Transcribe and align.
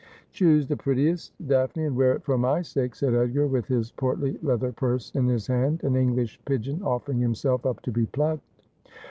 'Choose 0.31 0.65
the 0.65 0.75
prettiest. 0.75 1.31
Daphne, 1.47 1.85
and 1.85 1.95
wear 1.95 2.13
it 2.13 2.23
for 2.23 2.35
my 2.35 2.63
sake,' 2.63 2.95
said 2.95 3.13
Edgar, 3.13 3.45
with 3.45 3.67
his 3.67 3.91
portly 3.91 4.35
leather 4.41 4.71
purse 4.71 5.11
in 5.13 5.27
his 5.27 5.45
hand, 5.45 5.83
an 5.83 5.95
English 5.95 6.39
pigeon 6.45 6.81
offering 6.81 7.19
himself 7.19 7.67
up 7.67 7.83
to 7.83 7.91
be 7.91 8.07
plucked. 8.07 8.41